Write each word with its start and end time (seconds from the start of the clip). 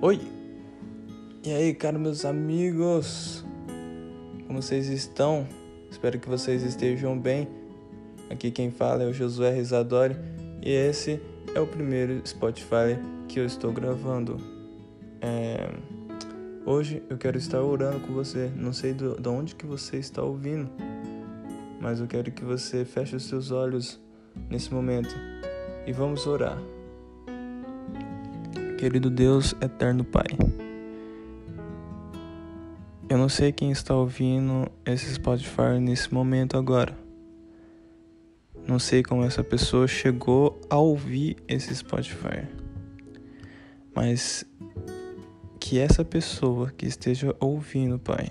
Oi! 0.00 0.20
E 1.44 1.52
aí, 1.52 1.74
caros 1.74 2.00
meus 2.00 2.24
amigos? 2.24 3.44
Como 4.46 4.62
vocês 4.62 4.86
estão? 4.86 5.44
Espero 5.90 6.20
que 6.20 6.28
vocês 6.28 6.62
estejam 6.62 7.18
bem. 7.18 7.48
Aqui 8.30 8.52
quem 8.52 8.70
fala 8.70 9.02
é 9.02 9.06
o 9.06 9.12
Josué 9.12 9.50
Rezadori 9.50 10.14
e 10.62 10.70
esse 10.70 11.20
é 11.52 11.58
o 11.58 11.66
primeiro 11.66 12.24
Spotify 12.24 12.96
que 13.26 13.40
eu 13.40 13.44
estou 13.44 13.72
gravando. 13.72 14.36
É... 15.20 15.68
Hoje 16.64 17.02
eu 17.10 17.18
quero 17.18 17.36
estar 17.36 17.60
orando 17.60 17.98
com 18.06 18.12
você. 18.12 18.52
Não 18.54 18.72
sei 18.72 18.94
de 18.94 19.28
onde 19.28 19.56
que 19.56 19.66
você 19.66 19.96
está 19.96 20.22
ouvindo, 20.22 20.70
mas 21.80 21.98
eu 21.98 22.06
quero 22.06 22.30
que 22.30 22.44
você 22.44 22.84
feche 22.84 23.16
os 23.16 23.24
seus 23.24 23.50
olhos 23.50 24.00
nesse 24.48 24.72
momento 24.72 25.12
e 25.84 25.92
vamos 25.92 26.24
orar. 26.24 26.56
Querido 28.78 29.10
Deus, 29.10 29.56
eterno 29.60 30.04
Pai. 30.04 30.28
Eu 33.08 33.18
não 33.18 33.28
sei 33.28 33.50
quem 33.50 33.72
está 33.72 33.92
ouvindo 33.92 34.70
esse 34.86 35.14
Spotify 35.14 35.80
nesse 35.80 36.14
momento 36.14 36.56
agora. 36.56 36.96
Não 38.68 38.78
sei 38.78 39.02
como 39.02 39.24
essa 39.24 39.42
pessoa 39.42 39.88
chegou 39.88 40.60
a 40.70 40.76
ouvir 40.76 41.36
esse 41.48 41.74
Spotify. 41.74 42.46
Mas 43.92 44.46
que 45.58 45.80
essa 45.80 46.04
pessoa 46.04 46.70
que 46.70 46.86
esteja 46.86 47.34
ouvindo, 47.40 47.98
Pai, 47.98 48.30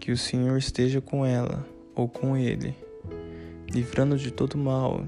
que 0.00 0.12
o 0.12 0.16
Senhor 0.16 0.56
esteja 0.56 1.02
com 1.02 1.26
ela 1.26 1.68
ou 1.94 2.08
com 2.08 2.38
ele, 2.38 2.74
livrando 3.70 4.16
de 4.16 4.30
todo 4.30 4.56
mal, 4.56 5.06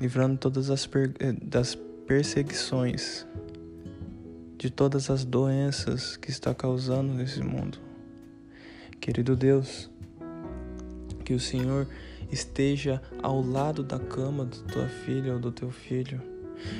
livrando 0.00 0.36
todas 0.36 0.70
as 0.70 0.88
per 0.88 1.14
das 1.40 1.78
perseguições 2.06 3.26
de 4.56 4.70
todas 4.70 5.10
as 5.10 5.24
doenças 5.24 6.16
que 6.16 6.30
está 6.30 6.54
causando 6.54 7.12
nesse 7.12 7.42
mundo. 7.42 7.78
Querido 9.00 9.36
Deus, 9.36 9.90
que 11.24 11.34
o 11.34 11.40
Senhor 11.40 11.86
esteja 12.30 13.02
ao 13.22 13.42
lado 13.42 13.82
da 13.82 13.98
cama 13.98 14.44
da 14.44 14.56
tua 14.72 14.88
filha 14.88 15.34
ou 15.34 15.38
do 15.40 15.50
teu 15.50 15.70
filho, 15.70 16.22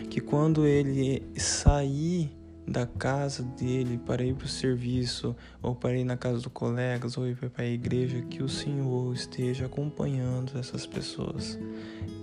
que 0.08 0.20
quando 0.20 0.66
ele 0.66 1.22
sair 1.36 2.30
da 2.66 2.86
casa 2.86 3.42
dele 3.42 3.98
para 3.98 4.24
ir 4.24 4.34
para 4.34 4.46
o 4.46 4.48
serviço, 4.48 5.36
ou 5.62 5.74
para 5.74 5.96
ir 5.96 6.04
na 6.04 6.16
casa 6.16 6.36
dos 6.36 6.46
colegas, 6.46 7.16
ou 7.16 7.26
ir 7.26 7.36
para 7.36 7.64
a 7.64 7.66
igreja, 7.66 8.22
que 8.22 8.42
o 8.42 8.48
Senhor 8.48 9.14
esteja 9.14 9.66
acompanhando 9.66 10.58
essas 10.58 10.84
pessoas. 10.84 11.58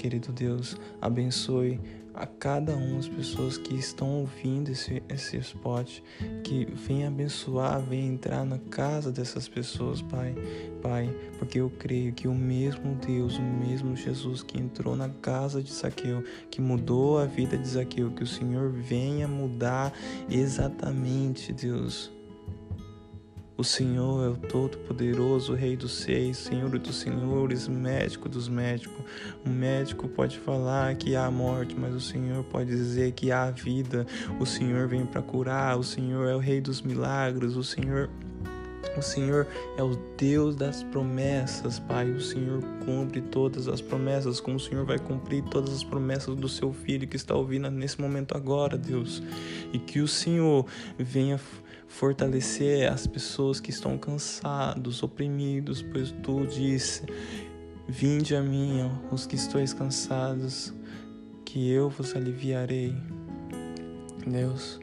Querido 0.04 0.34
Deus, 0.34 0.76
abençoe 1.02 1.80
a 2.14 2.28
cada 2.28 2.76
uma 2.76 2.98
das 2.98 3.08
pessoas 3.08 3.58
que 3.58 3.74
estão 3.74 4.20
ouvindo 4.20 4.70
esse, 4.70 5.02
esse 5.08 5.38
spot, 5.38 6.02
que 6.44 6.66
venha 6.66 7.08
abençoar, 7.08 7.82
venha 7.82 8.12
entrar 8.12 8.44
na 8.46 8.58
casa 8.58 9.14
dessas 9.14 9.48
pessoas, 9.48 10.02
Pai. 10.02 10.36
Pai, 10.82 11.10
porque 11.40 11.62
eu 11.62 11.70
creio 11.80 12.12
que 12.12 12.28
o 12.28 12.36
mesmo 12.36 12.96
Deus, 12.96 13.38
o 13.38 13.42
mesmo 13.42 13.96
Jesus 13.96 14.44
que 14.44 14.60
entrou 14.60 14.94
na 14.94 15.08
casa 15.08 15.64
de 15.64 15.72
Zaqueu, 15.72 16.22
que 16.52 16.60
mudou 16.60 17.18
a 17.18 17.26
vida 17.26 17.58
de 17.58 17.70
Zaqueu, 17.70 18.12
que 18.12 18.24
o 18.24 18.28
Senhor 18.28 18.74
venha 18.74 19.26
mudar 19.26 19.94
exatamente, 20.30 21.54
Deus 21.54 22.12
o 23.64 23.66
Senhor 23.66 24.26
é 24.26 24.30
o 24.30 24.36
Todo-Poderoso, 24.36 25.54
Rei 25.54 25.78
dos 25.78 25.94
Seis, 25.94 26.36
Senhor 26.36 26.78
dos 26.78 26.98
Senhores, 26.98 27.66
Médico 27.66 28.28
dos 28.28 28.50
Médicos. 28.50 29.06
O 29.46 29.50
médico 29.50 30.06
pode 30.10 30.38
falar 30.38 30.94
que 30.96 31.16
há 31.16 31.32
morte, 31.32 31.74
mas 31.74 31.96
o 31.96 32.02
Senhor 32.02 32.44
pode 32.44 32.70
dizer 32.70 33.14
que 33.14 33.32
há 33.32 33.50
vida. 33.50 34.06
O 34.38 34.46
Senhor 34.46 34.90
vem 34.90 35.06
para 35.06 35.22
curar, 35.22 35.80
o 35.80 35.84
Senhor 35.84 36.28
é 36.28 36.36
o 36.36 36.40
Rei 36.40 36.60
dos 36.60 36.82
Milagres, 36.82 37.56
o 37.56 37.64
Senhor 37.64 38.10
o 38.98 39.02
Senhor 39.02 39.48
é 39.78 39.84
o 39.84 39.96
Deus 40.18 40.56
das 40.56 40.84
promessas, 40.84 41.80
Pai. 41.80 42.10
O 42.12 42.22
Senhor 42.22 42.62
cumpre 42.86 43.22
todas 43.22 43.68
as 43.68 43.82
promessas, 43.82 44.40
como 44.40 44.58
o 44.58 44.60
Senhor 44.60 44.86
vai 44.86 45.00
cumprir 45.00 45.44
todas 45.44 45.74
as 45.74 45.84
promessas 45.84 46.36
do 46.36 46.48
seu 46.48 46.72
filho 46.74 47.08
que 47.08 47.16
está 47.16 47.36
ouvindo 47.36 47.70
nesse 47.72 48.00
momento 48.00 48.36
agora, 48.36 48.78
Deus. 48.78 49.24
E 49.72 49.80
que 49.80 50.00
o 50.00 50.08
Senhor 50.08 50.66
venha 50.98 51.40
fortalecer 51.88 52.92
as 52.92 53.06
pessoas 53.06 53.60
que 53.60 53.70
estão 53.70 53.98
cansados, 53.98 55.04
oprimidos, 55.04 55.82
pois 55.82 56.12
tu 56.24 56.46
disse: 56.46 57.04
Vinde 57.88 58.36
a 58.36 58.42
mim, 58.42 58.90
os 59.12 59.26
que 59.26 59.36
estáis 59.36 59.74
cansados, 59.74 60.74
que 61.46 61.70
eu 61.70 61.90
vos 61.90 62.16
aliviarei. 62.16 62.96
Deus, 64.26 64.80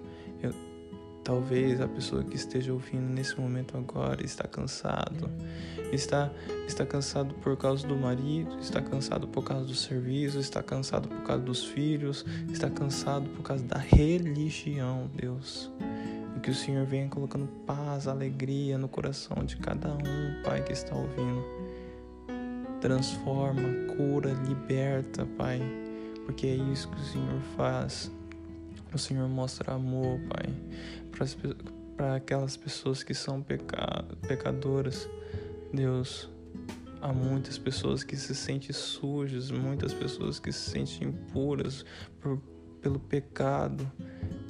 Talvez 1.23 1.81
a 1.81 1.87
pessoa 1.87 2.25
que 2.25 2.35
esteja 2.35 2.73
ouvindo 2.73 3.13
nesse 3.13 3.39
momento 3.39 3.77
agora 3.77 4.25
está 4.25 4.49
cansado, 4.49 5.31
está 5.93 6.31
está 6.67 6.87
cansado 6.87 7.35
por 7.35 7.57
causa 7.57 7.87
do 7.87 7.95
marido, 7.95 8.59
está 8.59 8.81
cansado 8.81 9.29
por 9.29 9.45
causa 9.45 9.67
do 9.67 9.75
serviço, 9.75 10.39
está 10.39 10.63
cansado 10.63 11.09
por 11.09 11.23
causa 11.23 11.43
dos 11.43 11.65
filhos, 11.65 12.25
está 12.51 12.71
cansado 12.71 13.29
por 13.31 13.43
causa 13.43 13.65
da 13.65 13.79
religião, 13.79 15.11
Deus. 15.15 15.71
E 16.37 16.41
que 16.41 16.51
o 16.51 16.55
Senhor 16.55 16.87
venha 16.87 17.09
colocando 17.09 17.47
paz, 17.67 18.09
alegria 18.09 18.79
no 18.79 18.89
coração 18.89 19.45
de 19.45 19.57
cada 19.57 19.93
um, 19.93 20.43
Pai, 20.43 20.63
que 20.63 20.73
está 20.73 20.95
ouvindo. 20.95 21.45
Transforma, 22.81 23.69
cura, 23.95 24.33
liberta, 24.49 25.27
Pai, 25.37 25.61
porque 26.25 26.47
é 26.47 26.55
isso 26.55 26.89
que 26.89 26.97
o 26.97 27.05
Senhor 27.05 27.41
faz. 27.57 28.11
O 28.93 28.99
Senhor 28.99 29.29
mostra 29.29 29.75
amor, 29.75 30.19
Pai, 30.29 30.53
para 31.97 32.17
aquelas 32.17 32.57
pessoas 32.57 33.03
que 33.03 33.15
são 33.15 33.41
peca, 33.41 34.05
pecadoras. 34.27 35.09
Deus, 35.73 36.29
há 37.01 37.13
muitas 37.13 37.57
pessoas 37.57 38.03
que 38.03 38.17
se 38.17 38.35
sentem 38.35 38.73
sujas, 38.73 39.51
muitas 39.51 39.95
pessoas 39.95 40.41
que 40.41 40.51
se 40.51 40.71
sentem 40.71 41.09
impuras 41.09 41.85
por, 42.21 42.41
pelo 42.81 42.99
pecado 42.99 43.91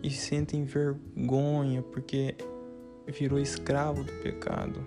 e 0.03 0.11
sentem 0.11 0.65
vergonha 0.65 1.83
porque 1.83 2.35
virou 3.07 3.39
escravo 3.39 4.05
do 4.05 4.13
pecado. 4.23 4.85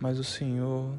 Mas 0.00 0.18
o 0.18 0.24
Senhor 0.24 0.94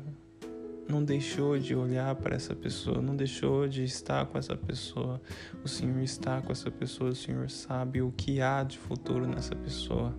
não 0.92 1.04
deixou 1.04 1.58
de 1.58 1.74
olhar 1.74 2.14
para 2.16 2.36
essa 2.36 2.54
pessoa, 2.54 3.02
não 3.02 3.16
deixou 3.16 3.66
de 3.66 3.84
estar 3.84 4.26
com 4.26 4.38
essa 4.38 4.58
pessoa. 4.58 5.22
O 5.64 5.68
Senhor 5.68 6.02
está 6.02 6.42
com 6.42 6.52
essa 6.52 6.70
pessoa, 6.70 7.12
o 7.12 7.16
Senhor 7.16 7.50
sabe 7.50 8.02
o 8.02 8.12
que 8.12 8.42
há 8.42 8.62
de 8.62 8.78
futuro 8.78 9.26
nessa 9.26 9.56
pessoa. 9.56 10.14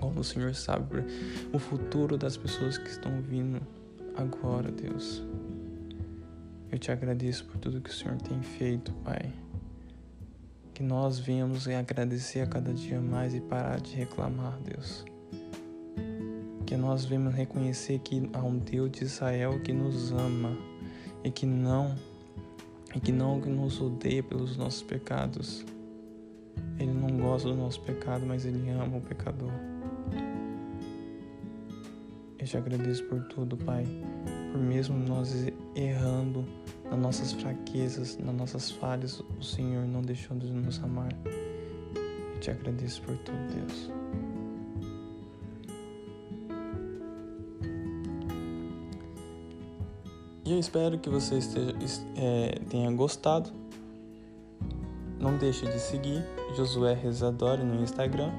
Como 0.00 0.20
o 0.20 0.24
Senhor 0.24 0.54
sabe 0.56 1.04
o 1.52 1.58
futuro 1.58 2.18
das 2.18 2.36
pessoas 2.36 2.76
que 2.76 2.90
estão 2.90 3.22
vindo 3.22 3.60
agora, 4.16 4.72
Deus. 4.72 5.22
Eu 6.70 6.78
te 6.78 6.90
agradeço 6.90 7.44
por 7.44 7.56
tudo 7.58 7.80
que 7.80 7.90
o 7.90 7.94
Senhor 7.94 8.20
tem 8.20 8.42
feito, 8.42 8.92
Pai. 9.04 9.32
Que 10.74 10.82
nós 10.82 11.18
venhamos 11.18 11.68
agradecer 11.68 12.40
a 12.40 12.46
cada 12.46 12.74
dia 12.74 13.00
mais 13.00 13.34
e 13.34 13.40
parar 13.40 13.80
de 13.80 13.94
reclamar, 13.94 14.58
Deus 14.62 15.04
que 16.66 16.76
nós 16.76 17.04
vemos 17.04 17.32
reconhecer 17.32 18.00
que 18.00 18.28
há 18.32 18.42
um 18.42 18.58
Deus 18.58 18.90
de 18.90 19.04
Israel 19.04 19.60
que 19.62 19.72
nos 19.72 20.10
ama 20.10 20.58
e 21.22 21.30
que 21.30 21.46
não 21.46 21.94
e 22.94 23.00
que 23.00 23.12
não 23.12 23.38
nos 23.38 23.80
odeia 23.80 24.22
pelos 24.22 24.56
nossos 24.56 24.82
pecados. 24.82 25.64
Ele 26.78 26.92
não 26.92 27.18
gosta 27.18 27.48
do 27.48 27.54
nosso 27.54 27.80
pecado, 27.82 28.24
mas 28.26 28.44
ele 28.44 28.68
ama 28.70 28.96
o 28.96 29.00
pecador. 29.00 29.50
Eu 32.38 32.46
te 32.46 32.56
agradeço 32.56 33.04
por 33.04 33.22
tudo, 33.24 33.56
Pai, 33.56 33.84
por 34.52 34.60
mesmo 34.60 34.96
nós 34.98 35.34
errando 35.74 36.44
nas 36.90 36.98
nossas 36.98 37.32
fraquezas, 37.32 38.18
nas 38.18 38.34
nossas 38.34 38.70
falhas, 38.70 39.20
o 39.38 39.42
Senhor 39.42 39.86
não 39.86 40.00
deixou 40.00 40.36
de 40.36 40.50
nos 40.50 40.82
amar. 40.82 41.12
Eu 42.34 42.40
te 42.40 42.50
agradeço 42.50 43.02
por 43.02 43.16
tudo, 43.18 43.38
Deus. 43.54 43.90
E 50.46 50.52
eu 50.52 50.60
espero 50.60 50.96
que 50.96 51.10
você 51.10 51.38
esteja, 51.38 51.74
é, 52.16 52.60
tenha 52.70 52.88
gostado. 52.92 53.50
Não 55.18 55.36
deixe 55.36 55.66
de 55.66 55.80
seguir 55.80 56.24
Josué 56.56 56.94
Rezadori 56.94 57.64
no 57.64 57.82
Instagram. 57.82 58.30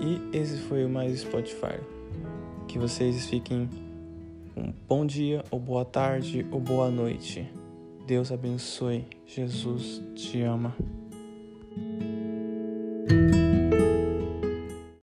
E 0.00 0.36
esse 0.36 0.58
foi 0.58 0.84
o 0.84 0.88
Mais 0.88 1.20
Spotify. 1.20 1.78
Que 2.66 2.80
vocês 2.80 3.26
fiquem 3.26 3.70
um 4.56 4.72
bom 4.88 5.06
dia, 5.06 5.44
ou 5.52 5.60
boa 5.60 5.84
tarde, 5.84 6.44
ou 6.50 6.58
boa 6.58 6.90
noite. 6.90 7.48
Deus 8.04 8.32
abençoe. 8.32 9.06
Jesus 9.24 10.02
te 10.16 10.42
ama. 10.42 10.74